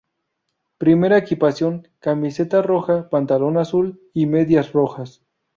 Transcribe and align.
Primera 0.79 1.19
equipación: 1.19 1.87
camiseta 1.99 2.63
roja, 2.63 3.07
pantalón 3.11 3.59
azul 3.59 4.01
y 4.15 4.25
medias 4.25 4.71
rojas. 4.73 5.23